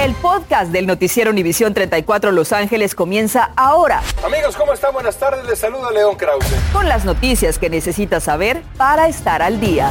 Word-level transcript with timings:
El 0.00 0.14
podcast 0.14 0.72
del 0.72 0.86
noticiero 0.86 1.30
Univisión 1.30 1.74
34 1.74 2.32
Los 2.32 2.54
Ángeles 2.54 2.94
comienza 2.94 3.50
ahora. 3.54 4.00
Amigos, 4.24 4.56
¿cómo 4.56 4.72
están? 4.72 4.94
Buenas 4.94 5.18
tardes. 5.18 5.44
Les 5.44 5.58
saluda 5.58 5.90
León 5.90 6.16
Krause. 6.16 6.54
Con 6.72 6.88
las 6.88 7.04
noticias 7.04 7.58
que 7.58 7.68
necesitas 7.68 8.22
saber 8.24 8.62
para 8.78 9.08
estar 9.08 9.42
al 9.42 9.60
día. 9.60 9.90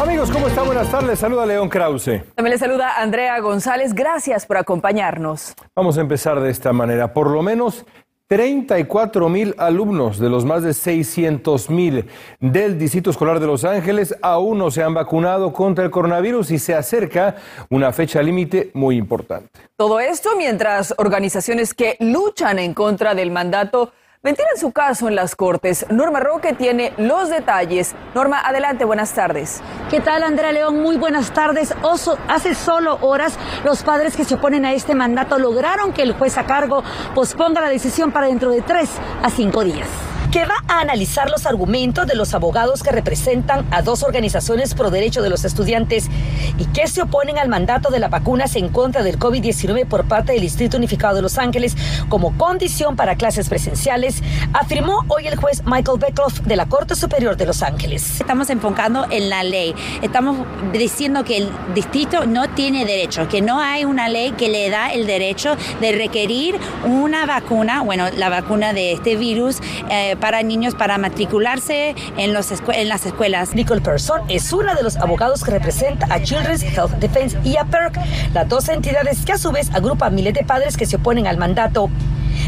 Amigos, 0.00 0.30
¿cómo 0.30 0.48
están? 0.48 0.64
Buenas 0.64 0.90
tardes. 0.90 1.10
Les 1.10 1.18
saluda 1.18 1.44
León 1.44 1.68
Krause. 1.68 2.22
También 2.36 2.52
le 2.52 2.58
saluda 2.58 2.96
Andrea 2.96 3.38
González. 3.40 3.92
Gracias 3.92 4.46
por 4.46 4.56
acompañarnos. 4.56 5.52
Vamos 5.76 5.98
a 5.98 6.00
empezar 6.00 6.40
de 6.40 6.50
esta 6.50 6.72
manera. 6.72 7.12
Por 7.12 7.28
lo 7.28 7.42
menos 7.42 7.84
34 8.32 9.28
mil 9.28 9.54
alumnos 9.58 10.18
de 10.18 10.30
los 10.30 10.46
más 10.46 10.62
de 10.62 10.72
600 10.72 11.68
mil 11.68 12.06
del 12.40 12.78
Distrito 12.78 13.10
Escolar 13.10 13.40
de 13.40 13.46
Los 13.46 13.62
Ángeles 13.62 14.16
aún 14.22 14.56
no 14.56 14.70
se 14.70 14.82
han 14.82 14.94
vacunado 14.94 15.52
contra 15.52 15.84
el 15.84 15.90
coronavirus 15.90 16.50
y 16.50 16.58
se 16.58 16.74
acerca 16.74 17.36
una 17.68 17.92
fecha 17.92 18.22
límite 18.22 18.70
muy 18.72 18.96
importante. 18.96 19.50
Todo 19.76 20.00
esto 20.00 20.30
mientras 20.38 20.94
organizaciones 20.96 21.74
que 21.74 21.98
luchan 22.00 22.58
en 22.58 22.72
contra 22.72 23.14
del 23.14 23.30
mandato 23.30 23.92
Ventilan 24.24 24.56
su 24.56 24.70
caso 24.70 25.08
en 25.08 25.16
las 25.16 25.34
Cortes. 25.34 25.84
Norma 25.90 26.20
Roque 26.20 26.52
tiene 26.52 26.92
los 26.96 27.28
detalles. 27.28 27.92
Norma, 28.14 28.40
adelante, 28.40 28.84
buenas 28.84 29.12
tardes. 29.14 29.60
¿Qué 29.90 30.00
tal, 30.00 30.22
Andrea 30.22 30.52
León? 30.52 30.80
Muy 30.80 30.96
buenas 30.96 31.32
tardes. 31.32 31.74
Oso, 31.82 32.16
hace 32.28 32.54
solo 32.54 32.98
horas, 33.00 33.36
los 33.64 33.82
padres 33.82 34.16
que 34.16 34.22
se 34.22 34.36
oponen 34.36 34.64
a 34.64 34.74
este 34.74 34.94
mandato 34.94 35.40
lograron 35.40 35.92
que 35.92 36.02
el 36.02 36.12
juez 36.12 36.38
a 36.38 36.46
cargo 36.46 36.84
posponga 37.16 37.60
la 37.60 37.68
decisión 37.68 38.12
para 38.12 38.28
dentro 38.28 38.50
de 38.50 38.62
tres 38.62 38.90
a 39.24 39.28
cinco 39.28 39.64
días 39.64 39.88
que 40.32 40.46
va 40.46 40.54
a 40.66 40.80
analizar 40.80 41.28
los 41.28 41.44
argumentos 41.44 42.06
de 42.06 42.14
los 42.14 42.32
abogados 42.32 42.82
que 42.82 42.90
representan 42.90 43.66
a 43.70 43.82
dos 43.82 44.02
organizaciones 44.02 44.72
pro 44.72 44.90
derecho 44.90 45.20
de 45.20 45.28
los 45.28 45.44
estudiantes 45.44 46.08
y 46.56 46.64
que 46.64 46.88
se 46.88 47.02
oponen 47.02 47.38
al 47.38 47.50
mandato 47.50 47.90
de 47.90 47.98
las 47.98 48.10
vacunas 48.10 48.56
en 48.56 48.70
contra 48.70 49.02
del 49.02 49.18
COVID-19 49.18 49.86
por 49.86 50.08
parte 50.08 50.32
del 50.32 50.40
Distrito 50.40 50.78
Unificado 50.78 51.16
de 51.16 51.22
Los 51.22 51.36
Ángeles 51.36 51.76
como 52.08 52.34
condición 52.38 52.96
para 52.96 53.16
clases 53.16 53.50
presenciales, 53.50 54.22
afirmó 54.54 55.04
hoy 55.08 55.26
el 55.26 55.36
juez 55.36 55.64
Michael 55.66 55.98
Beckloff 55.98 56.40
de 56.40 56.56
la 56.56 56.64
Corte 56.64 56.94
Superior 56.94 57.36
de 57.36 57.44
Los 57.44 57.62
Ángeles. 57.62 58.18
Estamos 58.18 58.48
enfocando 58.48 59.06
en 59.10 59.28
la 59.28 59.44
ley. 59.44 59.74
Estamos 60.00 60.38
diciendo 60.72 61.24
que 61.24 61.36
el 61.36 61.50
distrito 61.74 62.24
no 62.24 62.48
tiene 62.48 62.86
derecho, 62.86 63.28
que 63.28 63.42
no 63.42 63.60
hay 63.60 63.84
una 63.84 64.08
ley 64.08 64.32
que 64.32 64.48
le 64.48 64.70
da 64.70 64.94
el 64.94 65.06
derecho 65.06 65.58
de 65.82 65.92
requerir 65.92 66.58
una 66.86 67.26
vacuna, 67.26 67.82
bueno, 67.82 68.06
la 68.16 68.30
vacuna 68.30 68.72
de 68.72 68.92
este 68.92 69.16
virus, 69.16 69.58
eh, 69.90 70.16
para 70.22 70.44
niños 70.44 70.76
para 70.76 70.98
matricularse 70.98 71.96
en, 72.16 72.32
los 72.32 72.52
en 72.52 72.88
las 72.88 73.06
escuelas. 73.06 73.56
Nicole 73.56 73.80
Person 73.80 74.20
es 74.28 74.52
una 74.52 74.76
de 74.76 74.84
los 74.84 74.96
abogados 74.96 75.42
que 75.42 75.50
representa 75.50 76.06
a 76.10 76.22
Children's 76.22 76.62
Health 76.62 76.92
Defense 77.00 77.36
y 77.42 77.56
a 77.56 77.64
PERC, 77.64 77.98
las 78.32 78.48
dos 78.48 78.68
entidades 78.68 79.24
que 79.24 79.32
a 79.32 79.38
su 79.38 79.50
vez 79.50 79.74
agrupan 79.74 80.14
miles 80.14 80.34
de 80.34 80.44
padres 80.44 80.76
que 80.76 80.86
se 80.86 80.94
oponen 80.94 81.26
al 81.26 81.38
mandato 81.38 81.90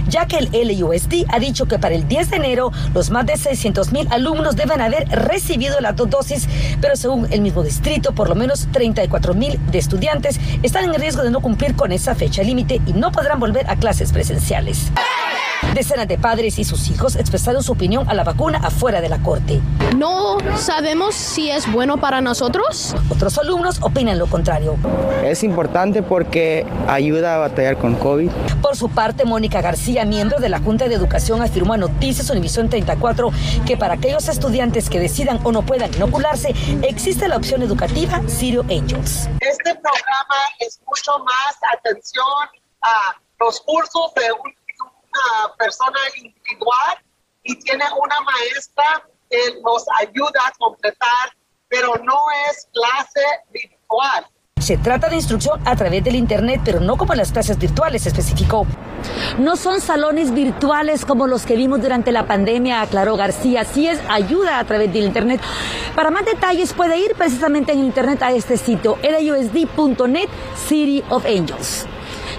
ya 0.08 0.26
que 0.26 0.36
el 0.36 0.50
LUSD 0.52 1.26
ha 1.28 1.38
dicho 1.40 1.66
que 1.66 1.78
para 1.78 1.94
el 1.94 2.06
10 2.06 2.30
de 2.30 2.36
enero 2.36 2.70
los 2.94 3.10
más 3.10 3.26
de 3.26 3.36
600 3.36 3.92
mil 3.92 4.06
alumnos 4.10 4.54
deben 4.54 4.80
haber 4.80 5.08
recibido 5.08 5.80
la 5.80 5.92
dosis, 5.92 6.48
pero 6.80 6.94
según 6.96 7.26
el 7.32 7.40
mismo 7.40 7.62
distrito, 7.62 8.12
por 8.12 8.28
lo 8.28 8.34
menos 8.34 8.68
34 8.72 9.34
mil 9.34 9.58
de 9.70 9.78
estudiantes 9.78 10.38
están 10.62 10.84
en 10.84 10.94
riesgo 10.94 11.22
de 11.22 11.30
no 11.30 11.40
cumplir 11.40 11.74
con 11.74 11.92
esa 11.92 12.14
fecha 12.14 12.42
límite 12.42 12.80
y 12.86 12.92
no 12.92 13.10
podrán 13.10 13.40
volver 13.40 13.68
a 13.68 13.76
clases 13.76 14.12
presenciales. 14.12 14.92
Decenas 15.72 16.06
de 16.06 16.18
padres 16.18 16.58
y 16.58 16.64
sus 16.64 16.90
hijos 16.90 17.16
expresaron 17.16 17.62
su 17.62 17.72
opinión 17.72 18.08
a 18.08 18.14
la 18.14 18.24
vacuna 18.24 18.58
afuera 18.62 19.00
de 19.00 19.08
la 19.08 19.18
corte. 19.18 19.60
No 19.96 20.38
sabemos 20.56 21.14
si 21.14 21.50
es 21.50 21.70
bueno 21.70 21.96
para 21.96 22.20
nosotros. 22.20 22.94
Otros 23.08 23.38
alumnos 23.38 23.78
opinan 23.80 24.18
lo 24.18 24.26
contrario. 24.26 24.76
Es 25.24 25.42
importante 25.42 26.02
porque 26.02 26.66
ayuda 26.88 27.36
a 27.36 27.38
batallar 27.38 27.78
con 27.78 27.94
COVID. 27.94 28.30
Por 28.60 28.76
su 28.76 28.88
parte, 28.90 29.24
Mónica 29.24 29.60
García, 29.60 30.04
miembro 30.04 30.38
de 30.38 30.48
la 30.48 30.58
Junta 30.60 30.88
de 30.88 30.94
Educación, 30.94 31.42
afirmó 31.42 31.74
a 31.74 31.76
Noticias 31.76 32.28
Univisión 32.30 32.68
34 32.68 33.30
que 33.66 33.76
para 33.76 33.94
aquellos 33.94 34.28
estudiantes 34.28 34.90
que 34.90 35.00
decidan 35.00 35.40
o 35.44 35.52
no 35.52 35.62
puedan 35.62 35.92
inocularse, 35.94 36.54
existe 36.82 37.28
la 37.28 37.36
opción 37.36 37.62
educativa 37.62 38.20
Sirio 38.26 38.62
Angels. 38.62 39.28
Este 39.40 39.74
programa 39.74 40.36
es 40.60 40.80
mucho 40.86 41.12
más 41.24 41.56
atención 41.78 42.24
a 42.82 43.16
los 43.40 43.60
cursos 43.60 44.12
de 44.14 44.32
un 44.32 44.63
persona 45.58 45.98
individual 46.16 46.98
y 47.42 47.54
tiene 47.56 47.84
una 48.02 48.20
maestra 48.20 49.06
que 49.30 49.60
nos 49.62 49.84
ayuda 50.00 50.46
a 50.46 50.52
completar, 50.58 51.36
pero 51.68 51.94
no 52.04 52.18
es 52.48 52.68
clase 52.72 53.24
virtual. 53.50 54.26
Se 54.64 54.78
trata 54.78 55.10
de 55.10 55.16
instrucción 55.16 55.60
a 55.66 55.76
través 55.76 56.02
del 56.02 56.14
Internet, 56.16 56.62
pero 56.64 56.80
no 56.80 56.96
como 56.96 57.14
las 57.14 57.32
clases 57.32 57.58
virtuales, 57.58 58.06
especificó. 58.06 58.66
No 59.38 59.56
son 59.56 59.82
salones 59.82 60.32
virtuales 60.32 61.04
como 61.04 61.26
los 61.26 61.44
que 61.44 61.54
vimos 61.54 61.82
durante 61.82 62.12
la 62.12 62.26
pandemia, 62.26 62.80
aclaró 62.80 63.14
García. 63.14 63.66
Sí 63.66 63.88
es 63.88 64.00
ayuda 64.08 64.58
a 64.58 64.64
través 64.64 64.90
del 64.90 65.04
Internet. 65.04 65.42
Para 65.94 66.10
más 66.10 66.24
detalles 66.24 66.72
puede 66.72 66.96
ir 66.96 67.14
precisamente 67.14 67.72
en 67.72 67.80
Internet 67.80 68.22
a 68.22 68.32
este 68.32 68.56
sitio, 68.56 68.96
lasd.net, 69.02 70.30
City 70.66 71.04
of 71.10 71.26
Angels. 71.26 71.86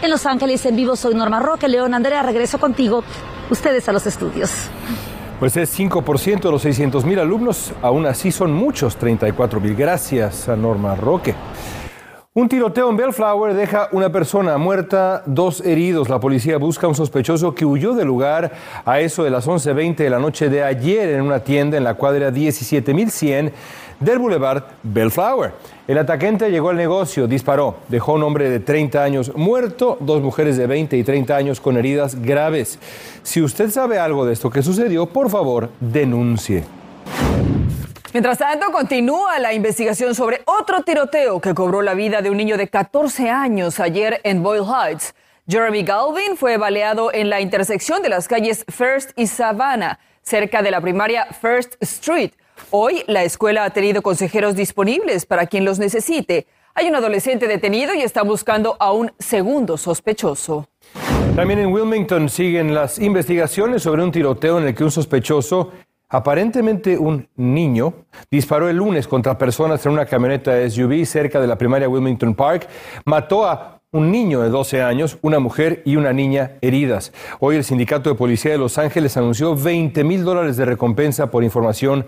En 0.02 0.10
Los 0.10 0.26
Ángeles 0.26 0.66
en 0.66 0.76
vivo 0.76 0.96
soy 0.96 1.16
Norma 1.16 1.40
Roque. 1.40 1.68
León 1.68 1.94
Andrea, 1.94 2.22
regreso 2.24 2.60
contigo. 2.60 3.04
Ustedes 3.50 3.88
a 3.90 3.92
los 3.92 4.06
estudios. 4.06 4.52
Pues 5.40 5.58
es 5.58 5.78
5% 5.78 6.42
de 6.42 6.52
los 6.52 6.62
600 6.62 7.06
mil 7.06 7.20
alumnos. 7.20 7.74
Aún 7.82 8.06
así 8.06 8.32
son 8.32 8.54
muchos, 8.54 8.96
34 8.98 9.60
mil. 9.60 9.76
Gracias 9.76 10.48
a 10.50 10.56
Norma 10.56 10.96
Roque. 10.96 11.36
Un 12.38 12.50
tiroteo 12.50 12.90
en 12.90 12.98
Bellflower 12.98 13.54
deja 13.54 13.88
una 13.94 14.12
persona 14.12 14.58
muerta, 14.58 15.24
dos 15.26 15.62
heridos. 15.62 16.10
La 16.10 16.20
policía 16.20 16.58
busca 16.58 16.86
a 16.86 16.90
un 16.90 16.96
sospechoso 16.96 17.56
que 17.56 17.66
huyó 17.66 17.94
del 17.94 18.08
lugar 18.08 18.52
a 18.84 19.00
eso 19.00 19.24
de 19.24 19.30
las 19.30 19.48
11.20 19.48 19.96
de 19.96 20.10
la 20.10 20.20
noche 20.20 20.50
de 20.50 20.62
ayer 20.62 21.12
en 21.12 21.22
una 21.22 21.40
tienda 21.40 21.78
en 21.78 21.86
la 21.86 21.94
cuadra 21.94 22.32
17.100 22.32 23.54
del 24.00 24.20
Boulevard 24.20 24.64
Bellflower. 24.84 25.54
El 25.88 25.98
atacante 25.98 26.50
llegó 26.50 26.70
al 26.70 26.78
negocio, 26.78 27.28
disparó, 27.28 27.78
dejó 27.88 28.14
a 28.14 28.16
un 28.16 28.24
hombre 28.24 28.50
de 28.50 28.60
30 28.60 29.04
años 29.04 29.36
muerto, 29.36 29.98
dos 30.00 30.22
mujeres 30.22 30.58
de 30.58 30.68
20 30.68 30.98
y 30.98 31.04
30 31.04 31.36
años 31.36 31.62
con 31.62 31.78
heridas 31.78 32.22
graves. 32.22 32.80
Si 33.24 33.42
usted 33.42 33.70
sabe 33.70 34.00
algo 34.00 34.26
de 34.26 34.34
esto 34.34 34.50
que 34.50 34.64
sucedió, 34.64 35.06
por 35.06 35.30
favor, 35.30 35.70
denuncie. 35.80 36.64
Mientras 38.16 38.38
tanto, 38.38 38.72
continúa 38.72 39.40
la 39.40 39.54
investigación 39.54 40.16
sobre 40.16 40.42
otro 40.46 40.84
tiroteo 40.84 41.42
que 41.42 41.54
cobró 41.54 41.82
la 41.82 41.94
vida 41.94 42.22
de 42.22 42.30
un 42.30 42.38
niño 42.38 42.56
de 42.56 42.70
14 42.70 43.30
años 43.30 43.82
ayer 43.82 44.22
en 44.24 44.42
Boyle 44.42 44.64
Heights. 44.64 45.14
Jeremy 45.48 45.84
Galvin 45.84 46.38
fue 46.38 46.58
baleado 46.58 47.14
en 47.14 47.30
la 47.30 47.42
intersección 47.42 48.02
de 48.02 48.08
las 48.08 48.28
calles 48.28 48.66
First 48.70 49.12
y 49.18 49.28
Savannah, 49.28 50.00
cerca 50.22 50.62
de 50.62 50.72
la 50.72 50.80
primaria 50.82 51.26
First 51.26 51.76
Street. 51.82 52.32
Hoy 52.72 53.04
la 53.08 53.24
escuela 53.24 53.64
ha 53.64 53.70
tenido 53.70 54.02
consejeros 54.02 54.56
disponibles 54.56 55.26
para 55.26 55.48
quien 55.48 55.66
los 55.66 55.80
necesite. 55.80 56.48
Hay 56.74 56.90
un 56.90 56.96
adolescente 56.96 57.48
detenido 57.48 57.94
y 57.96 58.02
está 58.02 58.22
buscando 58.24 58.76
a 58.80 58.92
un 58.92 59.12
segundo 59.18 59.78
sospechoso. 59.78 60.68
También 61.36 61.60
en 61.60 61.72
Wilmington 61.72 62.30
siguen 62.30 62.74
las 62.74 63.00
investigaciones 63.00 63.84
sobre 63.84 64.04
un 64.04 64.12
tiroteo 64.12 64.60
en 64.60 64.68
el 64.68 64.76
que 64.76 64.84
un 64.84 64.92
sospechoso, 64.92 65.72
aparentemente 66.10 66.98
un 66.98 67.28
niño, 67.36 67.94
disparó 68.32 68.70
el 68.70 68.78
lunes 68.78 69.08
contra 69.08 69.38
personas 69.38 69.86
en 69.86 69.92
una 69.94 70.06
camioneta 70.06 70.70
SUV 70.70 71.06
cerca 71.06 71.40
de 71.40 71.48
la 71.48 71.58
primaria 71.58 71.90
Wilmington 71.90 72.36
Park, 72.36 72.68
mató 73.06 73.46
a 73.46 73.82
un 73.92 74.12
niño 74.12 74.42
de 74.42 74.50
12 74.50 74.82
años, 74.82 75.18
una 75.22 75.40
mujer 75.40 75.82
y 75.86 75.96
una 75.96 76.12
niña 76.12 76.58
heridas. 76.62 77.14
Hoy 77.40 77.56
el 77.56 77.64
Sindicato 77.64 78.10
de 78.10 78.18
Policía 78.18 78.52
de 78.52 78.58
Los 78.58 78.78
Ángeles 78.78 79.16
anunció 79.16 79.56
20 79.56 80.04
mil 80.04 80.26
dólares 80.26 80.58
de 80.58 80.66
recompensa 80.66 81.32
por 81.32 81.46
información 81.46 82.06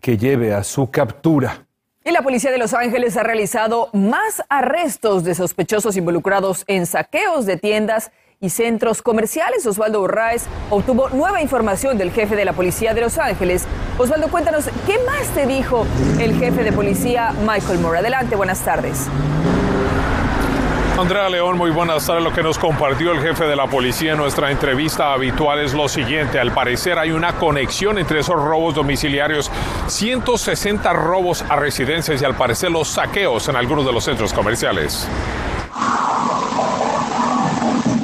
que 0.00 0.16
lleve 0.16 0.54
a 0.54 0.64
su 0.64 0.90
captura. 0.90 1.66
Y 2.04 2.12
la 2.12 2.22
policía 2.22 2.50
de 2.50 2.58
Los 2.58 2.72
Ángeles 2.72 3.16
ha 3.16 3.22
realizado 3.22 3.90
más 3.92 4.42
arrestos 4.48 5.22
de 5.22 5.34
sospechosos 5.34 5.96
involucrados 5.96 6.64
en 6.66 6.86
saqueos 6.86 7.44
de 7.44 7.58
tiendas 7.58 8.10
y 8.40 8.48
centros 8.48 9.02
comerciales. 9.02 9.66
Osvaldo 9.66 10.00
Urraez 10.00 10.46
obtuvo 10.70 11.10
nueva 11.10 11.42
información 11.42 11.98
del 11.98 12.10
jefe 12.10 12.36
de 12.36 12.46
la 12.46 12.54
policía 12.54 12.94
de 12.94 13.02
Los 13.02 13.18
Ángeles. 13.18 13.66
Osvaldo, 13.98 14.28
cuéntanos, 14.28 14.64
¿qué 14.86 14.96
más 15.04 15.28
te 15.34 15.46
dijo 15.46 15.86
el 16.18 16.34
jefe 16.38 16.64
de 16.64 16.72
policía 16.72 17.34
Michael 17.46 17.80
Moore? 17.80 17.98
Adelante, 17.98 18.36
buenas 18.36 18.64
tardes. 18.64 19.08
Andrea 21.00 21.30
León, 21.30 21.56
muy 21.56 21.70
buenas 21.70 22.06
tardes. 22.06 22.22
Lo 22.22 22.30
que 22.30 22.42
nos 22.42 22.58
compartió 22.58 23.12
el 23.12 23.22
jefe 23.22 23.46
de 23.46 23.56
la 23.56 23.66
policía 23.66 24.12
en 24.12 24.18
nuestra 24.18 24.50
entrevista 24.50 25.14
habitual 25.14 25.58
es 25.60 25.72
lo 25.72 25.88
siguiente. 25.88 26.38
Al 26.38 26.52
parecer 26.52 26.98
hay 26.98 27.10
una 27.10 27.36
conexión 27.36 27.98
entre 27.98 28.20
esos 28.20 28.36
robos 28.36 28.74
domiciliarios, 28.74 29.50
160 29.86 30.92
robos 30.92 31.42
a 31.48 31.56
residencias 31.56 32.20
y 32.20 32.24
al 32.26 32.34
parecer 32.34 32.70
los 32.70 32.88
saqueos 32.88 33.48
en 33.48 33.56
algunos 33.56 33.86
de 33.86 33.92
los 33.94 34.04
centros 34.04 34.34
comerciales. 34.34 35.08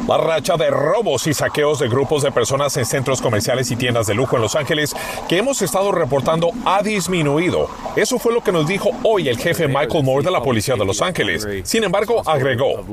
La 0.09 0.19
racha 0.19 0.57
de 0.57 0.71
robos 0.71 1.27
y 1.27 1.35
saqueos 1.35 1.81
de 1.81 1.89
grupos 1.89 2.23
de 2.23 2.31
personas 2.31 2.77
en 2.77 2.85
centros 2.85 3.21
comerciales 3.21 3.73
y 3.73 3.77
tiendas 3.77 4.07
de 4.07 4.15
lujo 4.15 4.37
en 4.37 4.43
Los 4.43 4.55
Ángeles 4.55 4.95
que 5.29 5.39
hemos 5.39 5.63
estado 5.63 5.91
reportando 5.91 6.51
ha 6.65 6.81
disminuido. 6.81 7.69
Eso 7.97 8.21
fue 8.21 8.33
lo 8.33 8.41
que 8.41 8.53
nos 8.53 8.69
dijo 8.69 8.91
hoy 9.03 9.29
el 9.29 9.37
jefe 9.37 9.67
Michael 9.67 10.05
Moore 10.05 10.25
de 10.25 10.31
la 10.31 10.41
Policía 10.41 10.77
de 10.77 10.85
Los 10.85 11.03
Ángeles. 11.03 11.45
Sin 11.65 11.83
embargo, 11.83 12.23
agregó. 12.25 12.85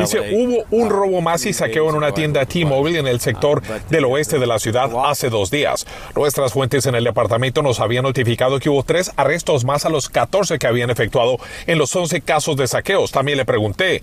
Dice, 0.00 0.34
hubo 0.34 0.64
un 0.70 0.90
robo 0.90 1.22
más 1.22 1.46
y 1.46 1.54
saqueo 1.54 1.88
en 1.88 1.96
una 1.96 2.12
tienda 2.12 2.44
T-Mobile 2.44 2.98
en 2.98 3.06
el 3.06 3.20
sector 3.20 3.62
del 3.88 4.04
oeste 4.04 4.38
de 4.38 4.46
la 4.46 4.58
ciudad 4.58 4.90
hace 5.06 5.30
dos 5.30 5.50
días. 5.50 5.86
Nuestras 6.14 6.52
fuentes 6.52 6.84
en 6.84 6.94
el 6.94 7.04
departamento 7.04 7.62
nos 7.62 7.80
habían 7.80 8.02
notificado 8.02 8.58
que 8.58 8.68
hubo 8.68 8.82
tres 8.82 9.12
arrestos 9.16 9.64
más 9.64 9.86
a 9.86 9.88
los 9.88 10.10
14 10.10 10.58
que 10.58 10.66
habían 10.66 10.90
efectuado 10.90 11.38
en 11.66 11.78
los 11.78 11.96
11 11.96 12.20
casos 12.20 12.33
casos 12.34 12.56
de 12.56 12.66
saqueos. 12.66 13.12
También 13.12 13.38
le 13.38 13.44
pregunté. 13.44 14.02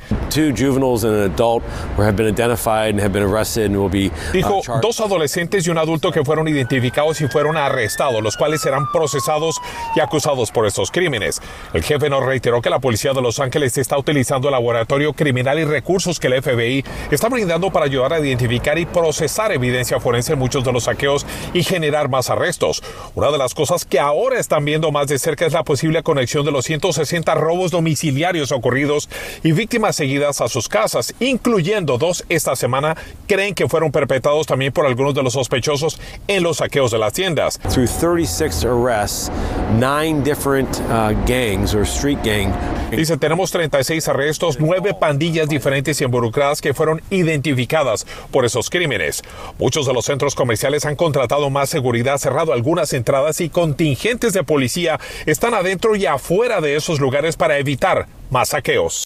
Dijo, 4.31 4.61
dos 4.81 5.01
adolescentes 5.01 5.67
y 5.67 5.69
un 5.69 5.77
adulto 5.77 6.13
que 6.13 6.23
fueron 6.23 6.47
identificados 6.47 7.19
y 7.19 7.27
fueron 7.27 7.57
arrestados, 7.57 8.23
los 8.23 8.37
cuales 8.37 8.61
serán 8.61 8.89
procesados 8.93 9.59
y 9.97 9.99
acusados 9.99 10.49
por 10.49 10.65
estos 10.65 10.91
crímenes. 10.91 11.41
El 11.73 11.83
jefe 11.83 12.09
nos 12.09 12.25
reiteró 12.25 12.61
que 12.61 12.69
la 12.69 12.79
policía 12.79 13.11
de 13.11 13.21
Los 13.21 13.41
Ángeles 13.41 13.77
está 13.77 13.97
utilizando 13.97 14.47
el 14.47 14.53
laboratorio 14.53 15.11
criminal 15.11 15.59
y 15.59 15.65
recursos 15.65 16.17
que 16.17 16.27
el 16.27 16.41
FBI 16.41 16.85
está 17.11 17.27
brindando 17.27 17.69
para 17.69 17.87
ayudar 17.87 18.13
a 18.13 18.21
identificar 18.21 18.79
y 18.79 18.85
procesar 18.85 19.51
evidencia 19.51 19.99
forense 19.99 20.31
en 20.31 20.39
muchos 20.39 20.63
de 20.63 20.71
los 20.71 20.85
saqueos 20.85 21.25
y 21.53 21.63
generar 21.63 22.07
más 22.07 22.29
arrestos. 22.29 22.81
Una 23.13 23.29
de 23.29 23.37
las 23.37 23.53
cosas 23.53 23.83
que 23.83 23.99
ahora 23.99 24.39
están 24.39 24.63
viendo 24.63 24.89
más 24.93 25.07
de 25.07 25.19
cerca 25.19 25.45
es 25.45 25.51
la 25.51 25.63
posible 25.63 26.01
conexión 26.01 26.45
de 26.45 26.53
los 26.53 26.63
160 26.63 27.35
robos 27.35 27.71
domiciliarios 27.71 28.20
ocurridos 28.51 29.09
y 29.44 29.51
víctimas 29.51 29.95
seguidas 29.95 30.41
a 30.41 30.47
sus 30.47 30.68
casas, 30.68 31.13
incluyendo 31.19 31.97
dos 31.97 32.23
esta 32.29 32.56
semana, 32.56 32.95
creen 33.27 33.53
que 33.56 33.68
fueron 33.68 33.91
perpetrados 33.91 34.47
también 34.47 34.71
por 34.71 34.85
algunos 34.85 35.13
de 35.13 35.23
los 35.23 35.33
sospechosos 35.33 36.00
en 36.27 36.44
los 36.44 36.57
saqueos 36.57 36.91
de 36.91 36.97
las 36.97 37.13
tiendas. 37.13 37.59
Through 37.69 37.89
36 38.00 38.65
arrests, 38.65 39.31
nine 39.79 40.23
different 40.23 40.69
uh, 40.89 41.13
gangs 41.25 41.73
or 41.73 41.81
street 41.83 42.19
gang. 42.23 42.51
Dice, 42.91 43.18
tenemos 43.18 43.51
36 43.51 44.07
arrestos, 44.09 44.57
nueve 44.59 44.94
pandillas 44.94 45.47
diferentes 45.47 46.01
y 46.01 46.03
involucradas 46.03 46.62
que 46.62 46.74
fueron 46.74 47.01
identificadas 47.09 48.06
por 48.31 48.44
esos 48.44 48.69
crímenes. 48.69 49.24
Muchos 49.59 49.85
de 49.85 49.94
los 49.94 50.06
centros 50.06 50.35
comerciales 50.35 50.85
han 50.85 50.95
contratado 50.95 51.50
más 51.50 51.69
seguridad, 51.69 52.17
cerrado 52.17 52.51
algunas 52.51 52.91
entradas 52.94 53.39
y 53.39 53.50
contingentes 53.50 54.33
de 54.33 54.44
policía 54.44 55.00
están 55.25 55.53
adentro 55.53 55.95
y 55.95 56.06
afuera 56.06 56.59
de 56.59 56.75
esos 56.75 57.00
lugares 57.00 57.38
para 57.38 57.57
evitar 57.57 58.07
más 58.29 58.49
saqueos. 58.49 59.05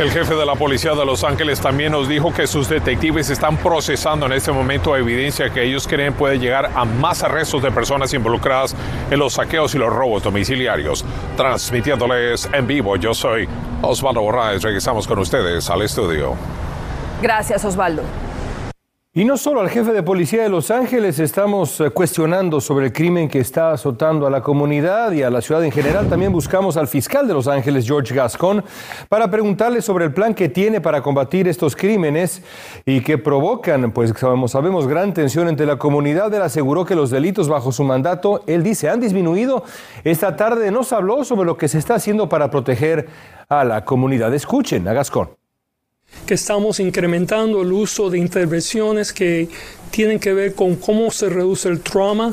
El 0.00 0.10
jefe 0.10 0.34
de 0.34 0.46
la 0.46 0.54
policía 0.54 0.94
de 0.94 1.04
Los 1.04 1.24
Ángeles 1.24 1.60
también 1.60 1.92
nos 1.92 2.08
dijo 2.08 2.32
que 2.32 2.46
sus 2.46 2.70
detectives 2.70 3.28
están 3.28 3.58
procesando 3.58 4.24
en 4.24 4.32
este 4.32 4.50
momento 4.50 4.96
evidencia 4.96 5.50
que 5.50 5.62
ellos 5.62 5.86
creen 5.86 6.14
puede 6.14 6.38
llegar 6.38 6.70
a 6.74 6.86
más 6.86 7.22
arrestos 7.22 7.62
de 7.62 7.70
personas 7.70 8.14
involucradas 8.14 8.74
en 9.10 9.18
los 9.18 9.34
saqueos 9.34 9.74
y 9.74 9.78
los 9.78 9.92
robos 9.92 10.22
domiciliarios. 10.22 11.04
Transmitiéndoles 11.36 12.48
en 12.50 12.66
vivo, 12.66 12.96
yo 12.96 13.12
soy 13.12 13.46
Osvaldo 13.82 14.22
Borraes. 14.22 14.62
Regresamos 14.62 15.06
con 15.06 15.18
ustedes 15.18 15.68
al 15.68 15.82
estudio. 15.82 16.34
Gracias, 17.20 17.62
Osvaldo. 17.66 18.02
Y 19.12 19.24
no 19.24 19.36
solo 19.36 19.60
al 19.60 19.68
jefe 19.68 19.92
de 19.92 20.04
policía 20.04 20.44
de 20.44 20.48
Los 20.48 20.70
Ángeles 20.70 21.18
estamos 21.18 21.80
eh, 21.80 21.90
cuestionando 21.90 22.60
sobre 22.60 22.86
el 22.86 22.92
crimen 22.92 23.28
que 23.28 23.40
está 23.40 23.72
azotando 23.72 24.24
a 24.24 24.30
la 24.30 24.40
comunidad 24.40 25.10
y 25.10 25.24
a 25.24 25.30
la 25.30 25.40
ciudad 25.40 25.64
en 25.64 25.72
general, 25.72 26.08
también 26.08 26.30
buscamos 26.30 26.76
al 26.76 26.86
fiscal 26.86 27.26
de 27.26 27.34
Los 27.34 27.48
Ángeles, 27.48 27.88
George 27.88 28.14
Gascon, 28.14 28.62
para 29.08 29.28
preguntarle 29.28 29.82
sobre 29.82 30.04
el 30.04 30.14
plan 30.14 30.32
que 30.32 30.48
tiene 30.48 30.80
para 30.80 31.02
combatir 31.02 31.48
estos 31.48 31.74
crímenes 31.74 32.44
y 32.86 33.00
que 33.00 33.18
provocan, 33.18 33.90
pues 33.90 34.14
sabemos, 34.46 34.86
gran 34.86 35.12
tensión 35.12 35.48
entre 35.48 35.66
la 35.66 35.76
comunidad. 35.76 36.32
Él 36.32 36.42
aseguró 36.42 36.84
que 36.84 36.94
los 36.94 37.10
delitos 37.10 37.48
bajo 37.48 37.72
su 37.72 37.82
mandato, 37.82 38.44
él 38.46 38.62
dice, 38.62 38.88
han 38.88 39.00
disminuido. 39.00 39.64
Esta 40.04 40.36
tarde 40.36 40.70
nos 40.70 40.92
habló 40.92 41.24
sobre 41.24 41.46
lo 41.46 41.56
que 41.56 41.66
se 41.66 41.78
está 41.78 41.96
haciendo 41.96 42.28
para 42.28 42.48
proteger 42.52 43.08
a 43.48 43.64
la 43.64 43.84
comunidad. 43.84 44.32
Escuchen 44.32 44.86
a 44.86 44.92
Gascon 44.92 45.39
que 46.26 46.34
estamos 46.34 46.80
incrementando 46.80 47.62
el 47.62 47.72
uso 47.72 48.10
de 48.10 48.18
intervenciones 48.18 49.12
que 49.12 49.48
tienen 49.90 50.20
que 50.20 50.32
ver 50.32 50.54
con 50.54 50.76
cómo 50.76 51.10
se 51.10 51.28
reduce 51.28 51.68
el 51.68 51.80
trauma 51.80 52.32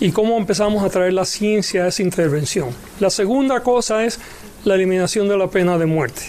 y 0.00 0.12
cómo 0.12 0.36
empezamos 0.36 0.84
a 0.84 0.90
traer 0.90 1.12
la 1.12 1.24
ciencia 1.24 1.84
a 1.84 1.88
esa 1.88 2.02
intervención. 2.02 2.68
La 3.00 3.10
segunda 3.10 3.62
cosa 3.62 4.04
es 4.04 4.18
la 4.64 4.74
eliminación 4.74 5.28
de 5.28 5.36
la 5.36 5.48
pena 5.48 5.78
de 5.78 5.86
muerte. 5.86 6.22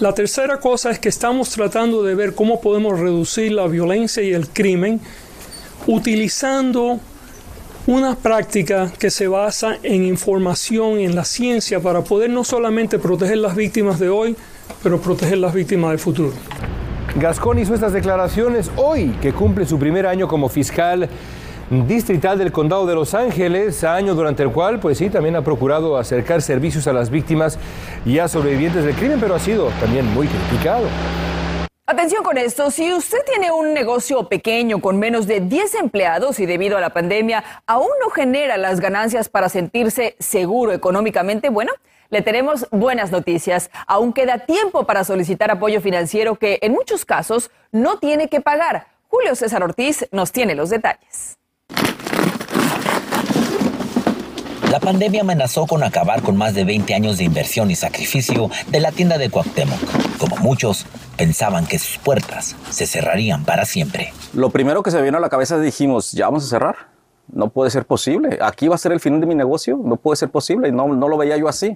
La 0.00 0.12
tercera 0.12 0.58
cosa 0.60 0.90
es 0.90 0.98
que 0.98 1.08
estamos 1.08 1.48
tratando 1.50 2.02
de 2.02 2.14
ver 2.14 2.34
cómo 2.34 2.60
podemos 2.60 2.98
reducir 2.98 3.52
la 3.52 3.66
violencia 3.66 4.22
y 4.22 4.32
el 4.32 4.48
crimen 4.48 5.00
utilizando 5.86 7.00
una 7.86 8.16
práctica 8.16 8.92
que 8.98 9.10
se 9.10 9.28
basa 9.28 9.78
en 9.82 10.04
información 10.04 11.00
y 11.00 11.04
en 11.04 11.14
la 11.14 11.24
ciencia 11.24 11.80
para 11.80 12.02
poder 12.02 12.30
no 12.30 12.42
solamente 12.44 12.98
proteger 12.98 13.38
las 13.38 13.54
víctimas 13.54 13.98
de 13.98 14.08
hoy, 14.08 14.36
pero 14.82 15.00
proteger 15.00 15.38
las 15.38 15.54
víctimas 15.54 15.90
del 15.90 15.98
futuro. 15.98 16.32
Gascón 17.16 17.58
hizo 17.58 17.74
estas 17.74 17.92
declaraciones 17.92 18.70
hoy, 18.76 19.16
que 19.22 19.32
cumple 19.32 19.66
su 19.66 19.78
primer 19.78 20.06
año 20.06 20.28
como 20.28 20.48
fiscal 20.48 21.08
distrital 21.70 22.38
del 22.38 22.52
condado 22.52 22.86
de 22.86 22.94
Los 22.94 23.14
Ángeles, 23.14 23.82
año 23.82 24.14
durante 24.14 24.42
el 24.42 24.52
cual, 24.52 24.78
pues 24.78 24.98
sí, 24.98 25.10
también 25.10 25.34
ha 25.36 25.42
procurado 25.42 25.96
acercar 25.96 26.40
servicios 26.42 26.86
a 26.86 26.92
las 26.92 27.10
víctimas 27.10 27.58
y 28.04 28.18
a 28.18 28.28
sobrevivientes 28.28 28.84
del 28.84 28.94
crimen, 28.94 29.18
pero 29.20 29.34
ha 29.34 29.40
sido 29.40 29.70
también 29.80 30.06
muy 30.14 30.28
criticado. 30.28 30.86
Atención 31.88 32.24
con 32.24 32.36
esto, 32.36 32.70
si 32.72 32.92
usted 32.92 33.18
tiene 33.24 33.52
un 33.52 33.72
negocio 33.72 34.28
pequeño 34.28 34.80
con 34.80 34.98
menos 34.98 35.28
de 35.28 35.40
10 35.40 35.74
empleados 35.76 36.40
y 36.40 36.46
debido 36.46 36.76
a 36.76 36.80
la 36.80 36.90
pandemia 36.90 37.44
aún 37.64 37.90
no 38.00 38.10
genera 38.10 38.56
las 38.56 38.80
ganancias 38.80 39.28
para 39.28 39.48
sentirse 39.48 40.16
seguro 40.18 40.72
económicamente, 40.72 41.48
bueno, 41.48 41.72
le 42.10 42.22
tenemos 42.22 42.66
buenas 42.70 43.10
noticias. 43.10 43.70
Aún 43.86 44.12
queda 44.12 44.38
tiempo 44.46 44.84
para 44.84 45.04
solicitar 45.04 45.50
apoyo 45.50 45.80
financiero 45.80 46.36
que 46.36 46.58
en 46.62 46.72
muchos 46.72 47.04
casos 47.04 47.50
no 47.72 47.98
tiene 47.98 48.28
que 48.28 48.40
pagar. 48.40 48.88
Julio 49.08 49.34
César 49.34 49.62
Ortiz 49.62 50.06
nos 50.12 50.32
tiene 50.32 50.54
los 50.54 50.70
detalles. 50.70 51.38
La 54.70 54.80
pandemia 54.80 55.22
amenazó 55.22 55.66
con 55.66 55.82
acabar 55.84 56.22
con 56.22 56.36
más 56.36 56.54
de 56.54 56.64
20 56.64 56.92
años 56.92 57.18
de 57.18 57.24
inversión 57.24 57.70
y 57.70 57.76
sacrificio 57.76 58.50
de 58.66 58.80
la 58.80 58.90
tienda 58.92 59.16
de 59.16 59.30
Cuauhtémoc. 59.30 59.78
Como 60.18 60.36
muchos, 60.36 60.86
pensaban 61.16 61.66
que 61.66 61.78
sus 61.78 61.98
puertas 61.98 62.56
se 62.70 62.86
cerrarían 62.86 63.44
para 63.44 63.64
siempre. 63.64 64.12
Lo 64.34 64.50
primero 64.50 64.82
que 64.82 64.90
se 64.90 65.00
vino 65.00 65.18
a 65.18 65.20
la 65.20 65.28
cabeza 65.28 65.58
dijimos, 65.58 66.12
¿ya 66.12 66.26
vamos 66.26 66.44
a 66.44 66.48
cerrar? 66.48 66.76
No 67.32 67.48
puede 67.48 67.70
ser 67.70 67.86
posible. 67.86 68.38
Aquí 68.42 68.68
va 68.68 68.74
a 68.74 68.78
ser 68.78 68.92
el 68.92 69.00
final 69.00 69.20
de 69.20 69.26
mi 69.26 69.34
negocio. 69.34 69.78
No 69.82 69.96
puede 69.96 70.16
ser 70.16 70.30
posible. 70.30 70.70
No, 70.72 70.88
no 70.88 71.08
lo 71.08 71.16
veía 71.16 71.36
yo 71.36 71.48
así. 71.48 71.74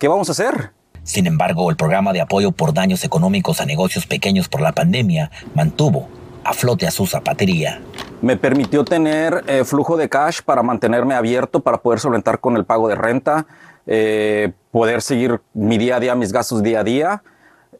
¿Qué 0.00 0.08
vamos 0.08 0.30
a 0.30 0.32
hacer? 0.32 0.70
Sin 1.02 1.26
embargo, 1.26 1.68
el 1.68 1.76
programa 1.76 2.14
de 2.14 2.22
apoyo 2.22 2.52
por 2.52 2.72
daños 2.72 3.04
económicos 3.04 3.60
a 3.60 3.66
negocios 3.66 4.06
pequeños 4.06 4.48
por 4.48 4.62
la 4.62 4.72
pandemia 4.72 5.30
mantuvo 5.54 6.08
a 6.42 6.54
flote 6.54 6.86
a 6.86 6.90
su 6.90 7.06
zapatería. 7.06 7.82
Me 8.22 8.38
permitió 8.38 8.82
tener 8.82 9.44
eh, 9.46 9.62
flujo 9.62 9.98
de 9.98 10.08
cash 10.08 10.40
para 10.42 10.62
mantenerme 10.62 11.12
abierto, 11.12 11.60
para 11.60 11.82
poder 11.82 12.00
solventar 12.00 12.40
con 12.40 12.56
el 12.56 12.64
pago 12.64 12.88
de 12.88 12.94
renta, 12.94 13.46
eh, 13.86 14.52
poder 14.70 15.02
seguir 15.02 15.42
mi 15.52 15.76
día 15.76 15.96
a 15.96 16.00
día, 16.00 16.14
mis 16.14 16.32
gastos 16.32 16.62
día 16.62 16.80
a 16.80 16.84
día. 16.84 17.22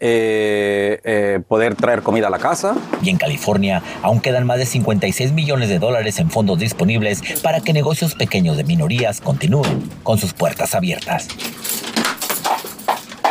Eh, 0.03 1.41
poder 1.47 1.75
traer 1.75 2.01
comida 2.03 2.29
a 2.29 2.31
la 2.31 2.39
casa. 2.39 2.75
Y 3.03 3.11
en 3.11 3.17
California 3.17 3.83
aún 4.03 4.21
quedan 4.21 4.47
más 4.47 4.59
de 4.59 4.67
56 4.67 5.33
millones 5.33 5.71
de 5.71 5.79
dólares 5.79 6.19
en 6.19 6.31
fondos 6.31 6.59
disponibles 6.59 7.23
para 7.43 7.61
que 7.61 7.75
negocios 7.75 8.15
pequeños 8.15 8.59
de 8.59 8.65
minorías 8.65 9.21
continúen 9.23 9.91
con 10.03 10.17
sus 10.17 10.33
puertas 10.33 10.75
abiertas 10.75 11.29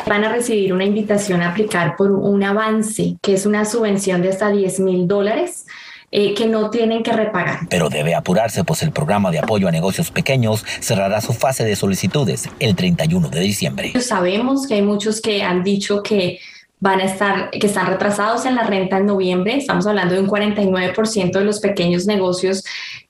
van 0.10 0.26
a 0.26 0.30
recibir 0.30 0.74
una 0.74 0.84
invitación 0.84 1.42
a 1.42 1.52
aplicar 1.52 1.96
por 1.96 2.12
un 2.12 2.44
avance, 2.44 3.18
que 3.22 3.36
es 3.36 3.46
una 3.46 3.64
subvención 3.64 4.22
de 4.24 4.30
hasta 4.30 4.50
10 4.50 4.80
mil 4.82 5.08
dólares. 5.08 5.66
Eh, 6.12 6.34
que 6.34 6.48
no 6.48 6.72
tienen 6.72 7.04
que 7.04 7.12
repagar. 7.12 7.68
Pero 7.70 7.88
debe 7.88 8.16
apurarse, 8.16 8.64
pues 8.64 8.82
el 8.82 8.92
programa 8.92 9.30
de 9.30 9.38
apoyo 9.38 9.68
a 9.68 9.72
negocios 9.72 10.10
pequeños 10.10 10.66
cerrará 10.80 11.22
su 11.22 11.34
fase 11.34 11.64
de 11.64 11.76
solicitudes 11.76 12.50
el 12.58 12.76
31 12.76 13.30
de 13.30 13.40
diciembre. 13.42 13.94
Sabemos 14.02 14.66
que 14.66 14.74
hay 14.74 14.82
muchos 14.82 15.22
que 15.22 15.44
han 15.44 15.64
dicho 15.64 16.02
que 16.02 16.40
van 16.80 17.00
a 17.00 17.04
estar, 17.04 17.52
que 17.52 17.68
están 17.68 17.86
retrasados 17.86 18.48
en 18.48 18.56
la 18.56 18.64
renta 18.64 18.98
en 18.98 19.06
noviembre. 19.06 19.58
Estamos 19.58 19.86
hablando 19.86 20.16
de 20.16 20.22
un 20.22 20.28
49% 20.28 21.32
de 21.32 21.46
los 21.46 21.60
pequeños 21.60 22.08
negocios 22.08 22.64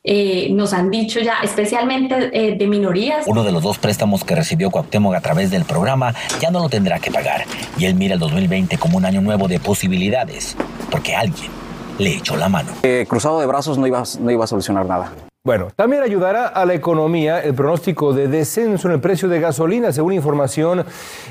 eh, 0.03 0.49
nos 0.51 0.73
han 0.73 0.89
dicho 0.91 1.19
ya, 1.19 1.39
especialmente 1.43 2.29
eh, 2.33 2.55
de 2.55 2.67
minorías. 2.67 3.25
Uno 3.27 3.43
de 3.43 3.51
los 3.51 3.63
dos 3.63 3.77
préstamos 3.77 4.23
que 4.23 4.33
recibió 4.33 4.71
Cuauhtémoc 4.71 5.13
a 5.15 5.21
través 5.21 5.51
del 5.51 5.65
programa 5.65 6.13
ya 6.39 6.51
no 6.51 6.59
lo 6.59 6.69
tendrá 6.69 6.99
que 6.99 7.11
pagar 7.11 7.45
y 7.77 7.85
él 7.85 7.95
mira 7.95 8.13
el 8.13 8.19
2020 8.19 8.77
como 8.77 8.97
un 8.97 9.05
año 9.05 9.21
nuevo 9.21 9.47
de 9.47 9.59
posibilidades, 9.59 10.55
porque 10.89 11.15
alguien 11.15 11.51
le 11.97 12.15
echó 12.15 12.37
la 12.37 12.47
mano. 12.47 12.71
Eh, 12.83 13.05
cruzado 13.09 13.39
de 13.39 13.45
brazos 13.45 13.77
no 13.77 13.85
iba, 13.87 14.03
no 14.19 14.31
iba 14.31 14.45
a 14.45 14.47
solucionar 14.47 14.85
nada. 14.85 15.11
Bueno, 15.45 15.69
también 15.73 16.03
ayudará 16.03 16.47
a 16.47 16.65
la 16.65 16.73
economía 16.73 17.39
el 17.39 17.53
pronóstico 17.53 18.11
de 18.11 18.27
descenso 18.27 18.89
en 18.89 18.95
el 18.95 18.99
precio 18.99 19.29
de 19.29 19.39
gasolina. 19.39 19.93
Según 19.93 20.11
información 20.11 20.85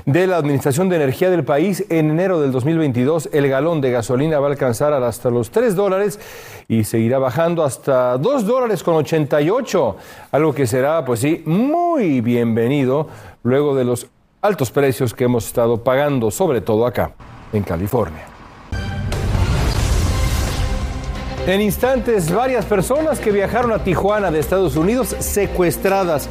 de 0.07 0.27
la 0.27 0.39
Administración 0.39 0.89
de 0.89 0.97
Energía 0.97 1.29
del 1.29 1.45
país, 1.45 1.85
en 1.91 2.13
enero 2.13 2.41
del 2.41 2.51
2022 2.51 3.29
el 3.35 3.51
galón 3.51 3.83
de 3.83 3.91
gasolina 3.91 4.41
va 4.41 4.47
a 4.47 4.51
alcanzar 4.51 4.95
hasta 4.95 5.29
los 5.29 5.51
3 5.51 5.77
dólares 5.77 6.19
y 6.69 6.85
seguirá 6.85 7.19
bajando 7.19 7.63
hasta 7.63 8.17
2 8.17 8.47
dólares 8.47 8.83
con 8.83 8.95
88, 8.95 9.97
algo 10.33 10.55
que 10.55 10.67
será, 10.67 11.05
pues 11.05 11.21
sí, 11.21 11.43
muy 11.45 12.23
bienvenido 12.23 13.09
luego 13.43 13.77
de 13.77 13.85
los 13.85 14.07
altos 14.41 14.71
precios 14.71 15.13
que 15.13 15.25
hemos 15.25 15.47
estado 15.47 15.85
pagando, 15.85 16.31
sobre 16.31 16.63
todo 16.63 16.87
acá 16.87 17.13
en 17.53 17.63
California. 17.63 18.38
En 21.49 21.63
instantes, 21.63 22.31
varias 22.31 22.67
personas 22.67 23.21
que 23.21 23.33
viajaron 23.33 23.73
a 23.73 23.83
Tijuana 23.83 24.31
de 24.31 24.39
Estados 24.39 24.77
Unidos 24.77 25.17
secuestradas, 25.19 26.29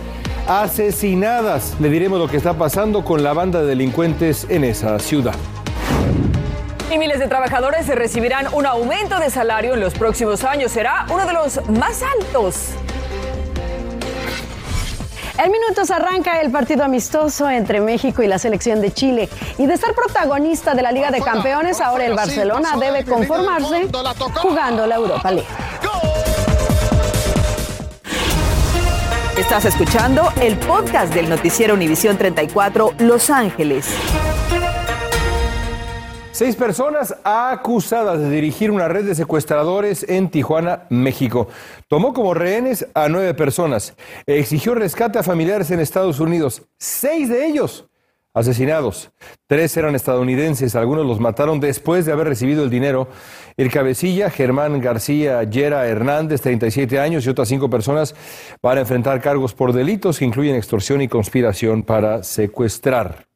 asesinadas. 0.48 1.76
Le 1.80 1.90
diremos 1.90 2.20
lo 2.20 2.28
que 2.28 2.38
está 2.38 2.54
pasando 2.54 3.04
con 3.04 3.24
la 3.24 3.34
banda 3.34 3.62
de 3.62 3.66
delincuentes 3.66 4.46
en 4.48 4.64
esa 4.64 5.00
ciudad. 5.00 5.34
Y 6.94 7.00
miles 7.00 7.18
de 7.18 7.28
trabajadores 7.28 7.88
recibirán 7.88 8.46
un 8.54 8.68
aumento 8.68 9.20
de 9.20 9.32
salario 9.32 9.74
en 9.74 9.80
los 9.80 9.96
próximos 9.96 10.44
años. 10.44 10.72
Será 10.72 11.08
uno 11.10 11.26
de 11.26 11.34
los 11.34 11.68
más 11.68 12.04
altos 12.04 12.76
en 15.38 15.52
minutos 15.52 15.92
arranca 15.92 16.42
el 16.42 16.52
partido 16.52 16.84
amistoso 16.84 17.50
entre 17.50 17.80
México 17.80 18.24
y 18.24 18.28
la 18.28 18.40
selección 18.40 18.82
de 18.82 18.92
Chile. 18.92 19.30
Y 19.58 19.66
de 19.66 19.78
ser 19.78 19.94
protagonista 19.94 20.74
de 20.74 20.82
la 20.82 20.92
Liga 20.92 21.12
de 21.12 21.22
Campeones, 21.22 21.80
ahora 21.82 22.06
el 22.06 22.16
Barcelona 22.16 22.76
debe 22.80 23.06
conformarse 23.06 23.88
jugando 24.42 24.88
la 24.88 24.96
Europa 24.96 25.32
League. 25.32 25.48
Estás 29.38 29.66
escuchando 29.66 30.32
el 30.42 30.58
podcast 30.58 31.14
del 31.14 31.30
noticiero 31.30 31.76
Univisión 31.76 32.18
34 32.18 32.96
Los 32.98 33.30
Ángeles. 33.30 33.88
Seis 36.38 36.56
personas 36.56 37.16
acusadas 37.24 38.20
de 38.20 38.30
dirigir 38.30 38.70
una 38.70 38.88
red 38.88 39.06
de 39.06 39.16
secuestradores 39.16 40.06
en 40.08 40.30
Tijuana, 40.30 40.84
México. 40.92 41.48
Tomó 41.88 42.14
como 42.14 42.36
rehenes 42.36 42.86
a 42.94 43.10
nueve 43.10 43.34
personas. 43.34 43.96
Exigió 44.28 44.76
rescate 44.76 45.18
a 45.18 45.24
familiares 45.24 45.72
en 45.72 45.80
Estados 45.80 46.20
Unidos. 46.20 46.62
Seis 46.78 47.30
de 47.30 47.48
ellos 47.48 47.88
asesinados. 48.36 49.10
Tres 49.48 49.76
eran 49.78 49.96
estadounidenses. 49.96 50.76
Algunos 50.76 51.08
los 51.08 51.20
mataron 51.20 51.60
después 51.60 52.06
de 52.06 52.12
haber 52.12 52.28
recibido 52.28 52.64
el 52.64 52.70
dinero. 52.70 53.08
El 53.58 53.72
cabecilla, 53.72 54.30
Germán 54.30 54.80
García 54.80 55.42
Yera 55.42 55.88
Hernández, 55.88 56.42
37 56.42 57.00
años, 57.00 57.26
y 57.26 57.30
otras 57.30 57.48
cinco 57.48 57.68
personas 57.68 58.14
van 58.62 58.78
a 58.78 58.82
enfrentar 58.82 59.22
cargos 59.22 59.56
por 59.56 59.74
delitos 59.74 60.20
que 60.20 60.26
incluyen 60.26 60.56
extorsión 60.56 61.02
y 61.02 61.08
conspiración 61.08 61.82
para 61.82 62.22
secuestrar. 62.22 63.27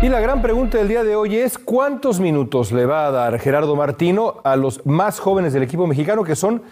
Y 0.00 0.08
la 0.08 0.20
gran 0.20 0.40
pregunta 0.42 0.78
del 0.78 0.86
día 0.86 1.02
de 1.02 1.16
hoy 1.16 1.36
es, 1.36 1.58
¿cuántos 1.58 2.20
minutos 2.20 2.70
le 2.70 2.86
va 2.86 3.06
a 3.06 3.10
dar 3.10 3.40
Gerardo 3.40 3.74
Martino 3.74 4.36
a 4.44 4.54
los 4.54 4.86
más 4.86 5.18
jóvenes 5.18 5.52
del 5.52 5.64
equipo 5.64 5.88
mexicano 5.88 6.22
que 6.22 6.36
son 6.36 6.62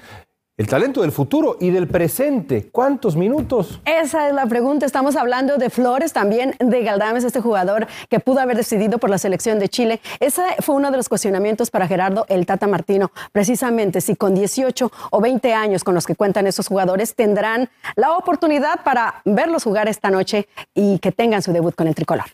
el 0.56 0.68
talento 0.68 1.02
del 1.02 1.12
futuro 1.12 1.58
y 1.60 1.70
del 1.70 1.86
presente. 1.86 2.70
¿Cuántos 2.70 3.14
minutos? 3.14 3.80
Esa 3.84 4.28
es 4.28 4.34
la 4.34 4.46
pregunta. 4.46 4.86
Estamos 4.86 5.14
hablando 5.16 5.58
de 5.58 5.68
Flores, 5.68 6.14
también 6.14 6.54
de 6.60 6.82
Galdames, 6.82 7.24
este 7.24 7.40
jugador 7.40 7.86
que 8.08 8.20
pudo 8.20 8.40
haber 8.40 8.56
decidido 8.56 8.98
por 8.98 9.10
la 9.10 9.18
selección 9.18 9.58
de 9.58 9.68
Chile. 9.68 10.00
Ese 10.18 10.42
fue 10.60 10.76
uno 10.76 10.90
de 10.90 10.96
los 10.96 11.10
cuestionamientos 11.10 11.70
para 11.70 11.86
Gerardo 11.86 12.24
el 12.28 12.46
Tata 12.46 12.68
Martino. 12.68 13.10
Precisamente 13.32 14.00
si 14.00 14.16
con 14.16 14.34
18 14.34 14.90
o 15.10 15.20
20 15.20 15.52
años 15.52 15.84
con 15.84 15.94
los 15.94 16.06
que 16.06 16.14
cuentan 16.14 16.46
esos 16.46 16.68
jugadores 16.68 17.14
tendrán 17.14 17.68
la 17.96 18.12
oportunidad 18.12 18.82
para 18.82 19.20
verlos 19.26 19.64
jugar 19.64 19.88
esta 19.88 20.10
noche 20.10 20.48
y 20.74 21.00
que 21.00 21.12
tengan 21.12 21.42
su 21.42 21.52
debut 21.52 21.74
con 21.74 21.86
el 21.86 21.94
tricolor. 21.94 22.26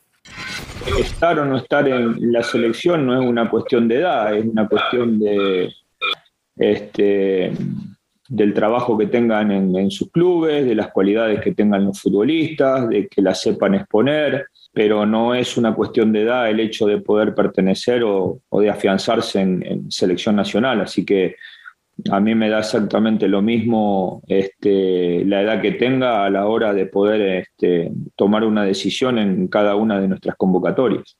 Estar 0.98 1.38
o 1.38 1.44
no 1.44 1.58
estar 1.58 1.88
en 1.88 2.32
la 2.32 2.42
selección 2.42 3.06
no 3.06 3.20
es 3.20 3.26
una 3.26 3.48
cuestión 3.48 3.86
de 3.86 3.96
edad, 3.96 4.36
es 4.36 4.44
una 4.44 4.68
cuestión 4.68 5.18
de 5.20 5.72
este, 6.56 7.52
del 8.28 8.54
trabajo 8.54 8.96
que 8.96 9.06
tengan 9.06 9.50
en, 9.50 9.90
sus 9.90 10.10
clubes, 10.10 10.64
de 10.64 10.74
las 10.74 10.90
cualidades 10.90 11.40
que 11.40 11.52
tengan 11.52 11.84
los 11.84 12.00
futbolistas, 12.00 12.88
de 12.88 13.06
que 13.06 13.20
las 13.20 13.42
sepan 13.42 13.74
exponer, 13.74 14.46
pero 14.72 15.04
no 15.04 15.34
es 15.34 15.58
una 15.58 15.74
cuestión 15.74 16.12
de 16.12 16.22
edad 16.22 16.48
el 16.48 16.60
hecho 16.60 16.86
de 16.86 16.98
poder 16.98 17.34
pertenecer 17.34 18.02
o, 18.04 18.40
de 18.52 18.70
afianzarse 18.70 19.40
en, 19.40 19.90
selección 19.90 20.36
nacional. 20.36 20.80
Así 20.80 21.04
que 21.04 21.36
a 22.11 22.21
mí 22.21 22.35
me 22.35 22.49
da 22.49 22.61
exactamente 22.61 23.28
lo 23.28 23.42
mismo 23.42 24.23
este, 24.26 25.25
la 25.25 25.42
edad 25.42 25.61
que 25.61 25.73
tenga 25.73 26.25
a 26.25 26.30
la 26.30 26.47
hora 26.47 26.73
de 26.73 26.87
poder 26.87 27.21
este, 27.21 27.92
tomar 28.16 28.44
una 28.44 28.64
decisión 28.64 29.18
en 29.18 29.49
cada 29.49 29.76
una 29.76 30.00
de 30.00 30.09
nuestras 30.09 30.37
convocatorias. 30.37 31.16